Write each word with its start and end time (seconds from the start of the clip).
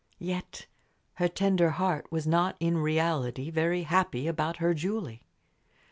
Yet 0.17 0.65
her 1.17 1.27
tender 1.27 1.69
heart 1.69 2.11
was 2.11 2.25
not 2.25 2.55
in 2.59 2.79
reality 2.79 3.51
very 3.51 3.83
happy 3.83 4.25
about 4.25 4.57
her 4.57 4.73
Julie. 4.73 5.21